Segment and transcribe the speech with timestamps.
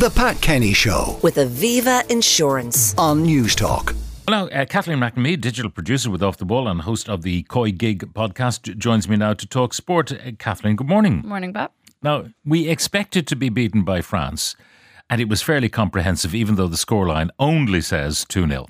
[0.00, 2.94] The Pat Kenny Show with Aviva Insurance.
[2.96, 3.94] on Newstalk.
[4.26, 8.14] Hello, uh, Kathleen McNamee, digital producer with Off the Ball and host of the COYGIG
[8.14, 10.10] podcast, joins me now to talk sport.
[10.10, 11.20] Uh, Kathleen, good morning.
[11.26, 11.72] Morning, Bob.
[12.02, 14.56] Now, we expected to be beaten by France,
[15.10, 18.68] and it was fairly comprehensive, even though the scoreline only says 2 0.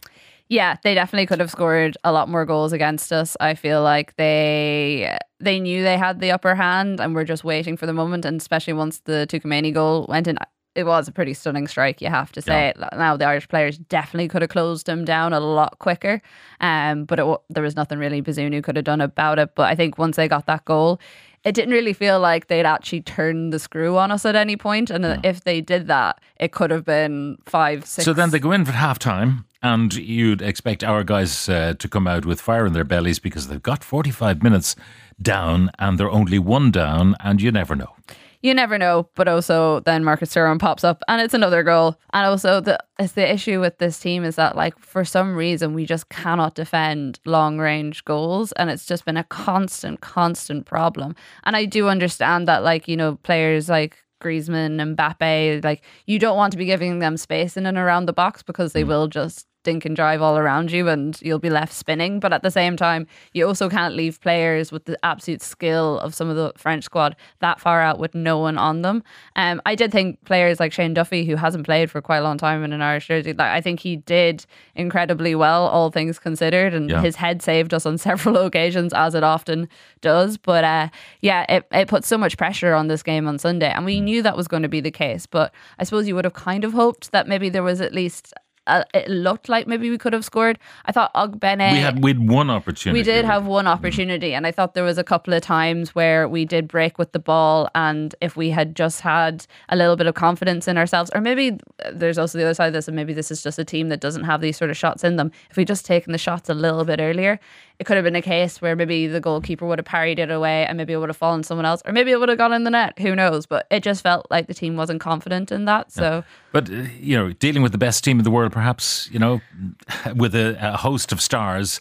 [0.48, 3.36] Yeah, they definitely could have scored a lot more goals against us.
[3.38, 7.76] I feel like they they knew they had the upper hand and were just waiting
[7.76, 8.24] for the moment.
[8.24, 10.36] And especially once the Tchouaméni goal went in,
[10.74, 12.00] it was a pretty stunning strike.
[12.00, 12.72] You have to say.
[12.96, 16.22] Now the Irish players definitely could have closed them down a lot quicker.
[16.60, 19.54] Um, but it, there was nothing really Bazunu could have done about it.
[19.54, 21.00] But I think once they got that goal.
[21.42, 24.90] It didn't really feel like they'd actually turned the screw on us at any point.
[24.90, 28.04] and uh, if they did that, it could have been five, six.
[28.04, 31.88] So then they go in for half time, and you'd expect our guys uh, to
[31.88, 34.76] come out with fire in their bellies because they've got 45 minutes
[35.22, 37.94] down and they're only one down, and you never know.
[38.42, 39.08] You never know.
[39.14, 41.96] But also, then Marcus Thuram pops up, and it's another goal.
[42.12, 45.74] And also, the it's the issue with this team is that like for some reason
[45.74, 51.14] we just cannot defend long range goals, and it's just been a constant, constant problem.
[51.44, 53.98] And I do understand that, like you know, players like.
[54.22, 58.04] Griezmann and Mbappe, like you don't want to be giving them space in and around
[58.04, 58.88] the box because they mm.
[58.88, 62.20] will just dink and drive all around you and you'll be left spinning.
[62.20, 66.14] But at the same time, you also can't leave players with the absolute skill of
[66.14, 69.02] some of the French squad that far out with no one on them.
[69.36, 72.38] Um, I did think players like Shane Duffy, who hasn't played for quite a long
[72.38, 76.72] time in an Irish jersey, like, I think he did incredibly well, all things considered,
[76.74, 77.02] and Yeah.
[77.02, 79.68] his head saved us on several occasions, as it often
[80.00, 80.38] does.
[80.38, 80.88] But uh,
[81.20, 84.22] yeah, it, it put so much pressure on this game on Sunday, and we knew
[84.22, 85.26] that was going to be the case.
[85.26, 88.32] But I suppose you would have kind of hoped that maybe there was at least.
[88.66, 90.58] Uh, it looked like maybe we could have scored.
[90.84, 91.72] I thought Ogbene.
[91.72, 93.00] We had we'd one opportunity.
[93.00, 96.28] We did have one opportunity, and I thought there was a couple of times where
[96.28, 100.06] we did break with the ball, and if we had just had a little bit
[100.06, 101.58] of confidence in ourselves, or maybe
[101.92, 104.00] there's also the other side of this, and maybe this is just a team that
[104.00, 105.32] doesn't have these sort of shots in them.
[105.50, 107.40] If we just taken the shots a little bit earlier,
[107.80, 110.66] it could have been a case where maybe the goalkeeper would have parried it away,
[110.66, 112.64] and maybe it would have fallen someone else, or maybe it would have gone in
[112.64, 112.98] the net.
[112.98, 113.46] Who knows?
[113.46, 115.90] But it just felt like the team wasn't confident in that.
[115.90, 116.22] So
[116.52, 119.40] But uh, you know, dealing with the best team in the world, perhaps you know,
[120.14, 121.80] with a, a host of stars,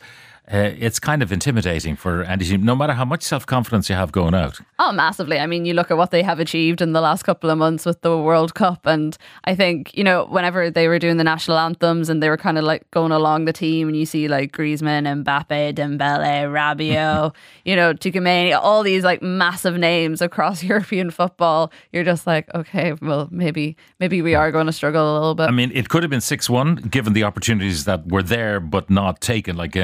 [0.52, 4.12] uh, it's kind of intimidating for team, no matter how much self confidence you have
[4.12, 4.60] going out.
[4.80, 5.40] Oh, massively.
[5.40, 7.86] I mean, you look at what they have achieved in the last couple of months
[7.86, 8.86] with the World Cup.
[8.86, 12.38] And I think, you know, whenever they were doing the national anthems and they were
[12.38, 17.36] kind of like going along the team, and you see like Griezmann, Mbappe, Dembele, Rabiot,
[17.66, 22.94] you know, Tchouaméni, all these like massive names across European football, you're just like, okay,
[23.02, 25.48] well, maybe, maybe we are going to struggle a little bit.
[25.48, 28.90] I mean, it could have been 6 1 given the opportunities that were there but
[28.90, 29.82] not taken, like uh,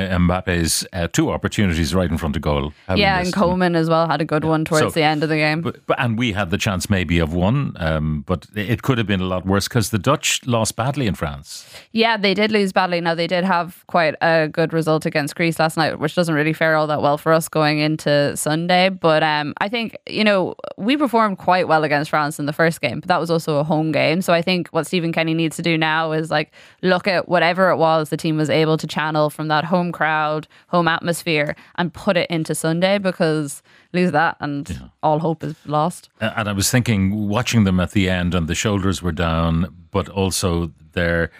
[0.56, 2.74] Mbappe's uh, two opportunities right in front of goal.
[2.96, 3.34] yeah, and.
[3.34, 5.62] Coleman as well had a good one towards So- the end of the game.
[5.62, 9.08] But, but, and we had the chance maybe of one, um, but it could have
[9.08, 11.68] been a lot worse because the Dutch lost badly in France.
[11.92, 13.02] Yeah, they did lose badly.
[13.02, 16.54] Now they did have quite a good result against Greece last night, which doesn't really
[16.54, 18.90] fare all that well for us going into Sunday.
[18.90, 22.82] But um, I think you know we performed quite well against France in the first
[22.82, 24.22] game, but that was also a home game.
[24.22, 26.52] So I think what Stephen Kenny needs to do now is like
[26.82, 30.45] look at whatever it was the team was able to channel from that home crowd,
[30.68, 33.62] home atmosphere, and put it into Sunday because
[33.94, 36.10] lose that and all hope is lost.
[36.20, 40.10] And I was thinking, watching them at the end, and the shoulders were down, but
[40.10, 41.32] also their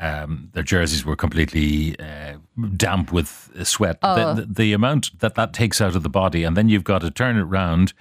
[0.00, 2.34] um, their jerseys were completely uh,
[2.76, 4.00] damp with sweat.
[4.00, 7.02] The, the, the amount that that takes out of the body, and then you've got
[7.02, 7.92] to turn it round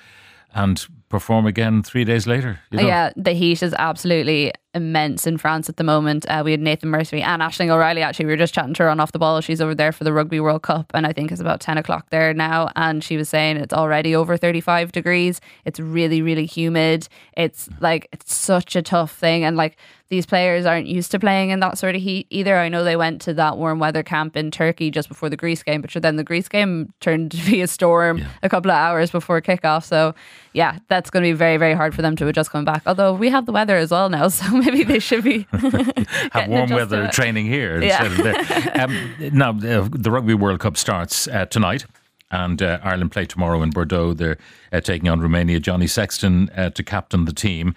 [0.53, 2.59] and perform again three days later.
[2.71, 2.87] you know?
[2.87, 6.25] Yeah, the heat is absolutely immense in France at the moment.
[6.29, 8.01] Uh, we had Nathan Murphy and Ashling O'Reilly.
[8.01, 9.41] Actually, we were just chatting to her on off the ball.
[9.41, 12.09] She's over there for the Rugby World Cup, and I think it's about ten o'clock
[12.09, 12.69] there now.
[12.75, 15.41] And she was saying it's already over thirty-five degrees.
[15.65, 17.07] It's really, really humid.
[17.35, 19.77] It's like it's such a tough thing, and like
[20.11, 22.57] these players aren't used to playing in that sort of heat either.
[22.57, 25.63] I know they went to that warm weather camp in Turkey just before the Greece
[25.63, 28.75] game, but sure, then the Greece game turned to be a storm a couple of
[28.75, 29.85] hours before kickoff.
[29.85, 30.13] So,
[30.51, 32.83] yeah, that's going to be very, very hard for them to adjust coming back.
[32.85, 35.47] Although we have the weather as well now, so maybe they should be
[36.31, 38.05] have warm weather training here Yeah.
[38.05, 38.81] of there.
[38.83, 41.85] Um, now, the, the Rugby World Cup starts uh, tonight.
[42.33, 44.13] And uh, Ireland play tomorrow in Bordeaux.
[44.13, 44.37] They're
[44.71, 45.59] uh, taking on Romania.
[45.59, 47.75] Johnny Sexton uh, to captain the team.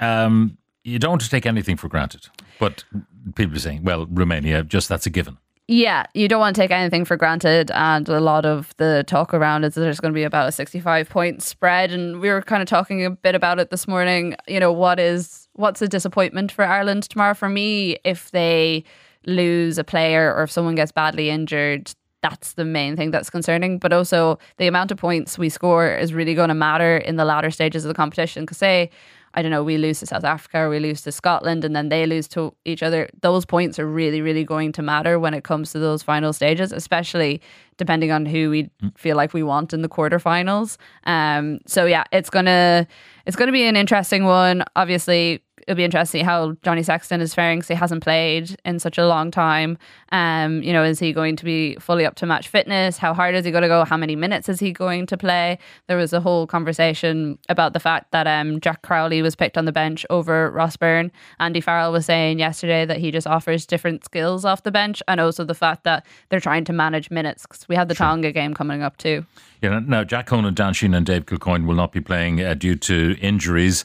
[0.00, 2.28] Um, you don't want to take anything for granted,
[2.58, 2.84] but
[3.34, 5.36] people are saying, "Well, Romania, just that's a given."
[5.68, 7.70] Yeah, you don't want to take anything for granted.
[7.72, 10.52] And a lot of the talk around is that there's going to be about a
[10.52, 11.92] 65 point spread.
[11.92, 14.34] And we were kind of talking a bit about it this morning.
[14.48, 17.34] You know, what is, what's a disappointment for Ireland tomorrow?
[17.34, 18.84] For me, if they
[19.26, 21.92] lose a player or if someone gets badly injured,
[22.22, 23.78] that's the main thing that's concerning.
[23.78, 27.24] But also, the amount of points we score is really going to matter in the
[27.24, 28.44] latter stages of the competition.
[28.44, 28.90] Because, say,
[29.34, 31.88] I don't know, we lose to South Africa or we lose to Scotland and then
[31.88, 35.44] they lose to each other, those points are really, really going to matter when it
[35.44, 37.40] comes to those final stages, especially
[37.76, 40.76] depending on who we feel like we want in the quarterfinals.
[41.04, 42.86] Um, so yeah, it's gonna
[43.24, 44.64] it's gonna be an interesting one.
[44.74, 48.98] Obviously, it'll be interesting how Johnny Sexton is faring because he hasn't played in such
[48.98, 49.78] a long time.
[50.10, 52.98] Um, you know, is he going to be fully up to match fitness?
[52.98, 53.84] How hard is he going to go?
[53.84, 55.60] How many minutes is he going to play?
[55.86, 59.64] There was a whole conversation about the fact that um, Jack Crowley was picked on
[59.64, 61.12] the bench over Ross Byrne.
[61.38, 65.20] Andy Farrell was saying yesterday that he just offers different skills off the bench, and
[65.20, 68.08] also the fact that they're trying to manage minutes because we have the sure.
[68.08, 69.24] Tonga game coming up too.
[69.62, 72.74] Yeah, now Jack Conan, Dan Sheehan, and Dave Kilcoyne will not be playing uh, due
[72.74, 73.84] to injuries.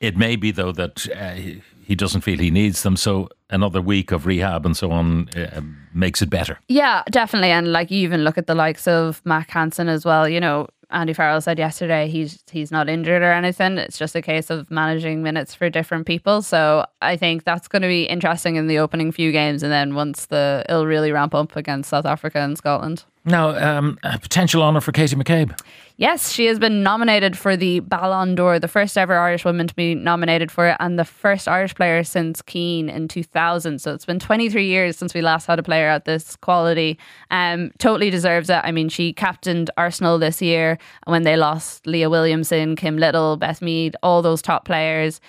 [0.00, 1.60] It may be, though, that uh,
[1.90, 2.96] he doesn't feel he needs them.
[2.96, 5.60] So another week of rehab and so on uh,
[5.92, 6.58] makes it better.
[6.68, 7.50] Yeah, definitely.
[7.50, 10.28] And like you even look at the likes of Mack Hansen as well.
[10.28, 13.78] You know, Andy Farrell said yesterday he's he's not injured or anything.
[13.78, 16.42] It's just a case of managing minutes for different people.
[16.42, 19.94] So I think that's going to be interesting in the opening few games, and then
[19.94, 23.04] once the it'll really ramp up against South Africa and Scotland.
[23.24, 25.58] Now, um, a potential honour for Katie McCabe.
[26.00, 29.74] Yes, she has been nominated for the Ballon d'Or, the first ever Irish woman to
[29.74, 33.82] be nominated for it, and the first Irish player since Keane in 2000.
[33.82, 36.98] So it's been 23 years since we last had a player at this quality.
[37.30, 38.62] Um, totally deserves it.
[38.64, 43.36] I mean, she captained Arsenal this year and when they lost Leah Williamson, Kim Little,
[43.36, 45.20] Beth Mead, all those top players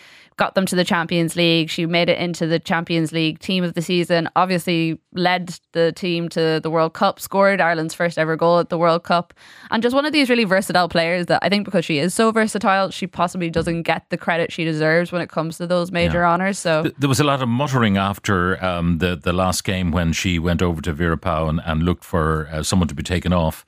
[0.42, 1.70] got them to the Champions League.
[1.70, 4.28] She made it into the Champions League team of the season.
[4.36, 8.78] Obviously, led the team to the World Cup, scored Ireland's first ever goal at the
[8.80, 9.36] World Cup,
[9.70, 12.32] and just one of these really versatile players that I think because she is so
[12.32, 16.22] versatile, she possibly doesn't get the credit she deserves when it comes to those major
[16.22, 16.32] yeah.
[16.32, 16.58] honours.
[16.58, 20.40] So there was a lot of muttering after um, the the last game when she
[20.40, 23.64] went over to Vera Pauw and, and looked for uh, someone to be taken off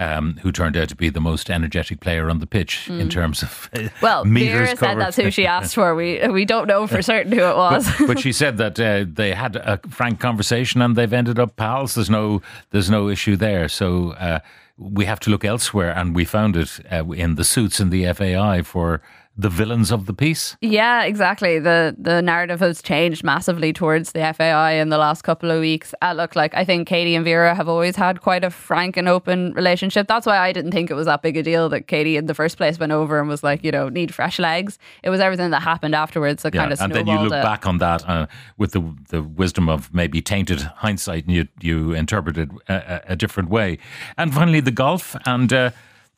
[0.00, 2.98] um, who turned out to be the most energetic player on the pitch mm.
[2.98, 5.94] in terms of uh, well, meters Vera said that's who she asked for.
[5.94, 9.04] We we don't know for certain who it was, but, but she said that uh,
[9.06, 11.94] they had a frank conversation and they've ended up pals.
[11.94, 13.68] There's no there's no issue there.
[13.68, 14.12] So.
[14.12, 14.40] Uh,
[14.82, 18.10] we have to look elsewhere, and we found it uh, in the suits in the
[18.14, 19.02] FAI for
[19.40, 20.56] the villains of the piece.
[20.60, 21.58] Yeah, exactly.
[21.58, 25.94] The the narrative has changed massively towards the FAI in the last couple of weeks.
[26.02, 29.08] Uh, look, like I think Katie and Vera have always had quite a frank and
[29.08, 30.06] open relationship.
[30.06, 32.34] That's why I didn't think it was that big a deal that Katie in the
[32.34, 34.78] first place went over and was like, you know, need fresh legs.
[35.02, 37.42] It was everything that happened afterwards that yeah, kind of and then you look it.
[37.42, 38.26] back on that uh,
[38.58, 43.16] with the the wisdom of maybe tainted hindsight, and you you interpret it a, a
[43.16, 43.78] different way.
[44.16, 45.52] And finally, the golf and.
[45.52, 45.70] Uh,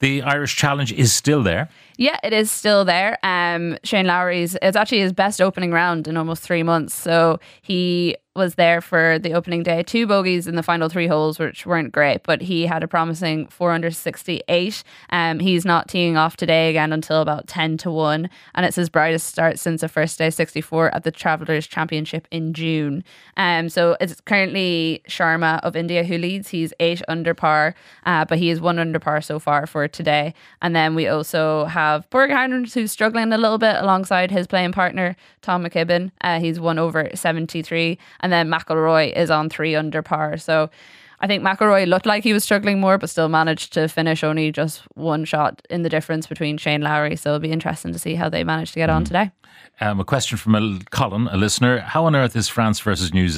[0.03, 1.69] the Irish Challenge is still there.
[1.97, 3.19] Yeah, it is still there.
[3.23, 6.93] Um, Shane Lowry's it's actually his best opening round in almost three months.
[6.93, 9.83] So he was there for the opening day.
[9.83, 13.47] Two bogeys in the final three holes, which weren't great, but he had a promising
[13.49, 14.83] 468.
[15.11, 18.89] Um, he's not teeing off today again until about 10 to 1, and it's his
[18.89, 23.05] brightest start since the first day 64 at the Travelers Championship in June.
[23.37, 26.49] Um, so it's currently Sharma of India who leads.
[26.49, 27.75] He's eight under par,
[28.07, 30.33] uh, but he is one under par so far for today.
[30.63, 32.31] And then we also have Borg
[32.73, 36.13] who's struggling a little bit alongside his playing partner, Tom McKibben.
[36.23, 40.37] Uh, he's one over 73 and then McIlroy is on three under par.
[40.37, 40.71] So
[41.21, 44.51] I think McIlroy looked like he was struggling more, but still managed to finish only
[44.51, 47.15] just one shot in the difference between Shane Lowry.
[47.17, 48.95] So it'll be interesting to see how they manage to get mm.
[48.95, 49.31] on today.
[49.81, 53.29] Um, a question from a Colin, a listener: How on earth is France versus New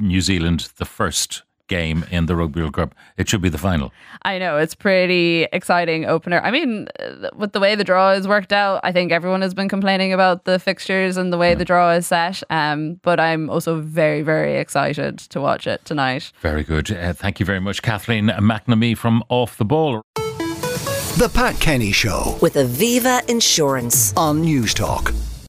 [0.00, 2.94] New Zealand the first game in the Rugby World Cup.
[3.16, 3.92] It should be the final.
[4.22, 6.40] I know it's pretty exciting opener.
[6.40, 6.88] I mean,
[7.36, 10.44] with the way the draw is worked out, I think everyone has been complaining about
[10.44, 12.42] the fixtures and the way the draw is set.
[12.50, 16.32] Um, but I'm also very, very excited to watch it tonight.
[16.40, 16.90] Very good.
[16.90, 20.02] Uh, thank you very much, Kathleen McNamee from Off the Ball.
[20.14, 25.12] The Pat Kenny Show with Aviva Insurance on Newstalk.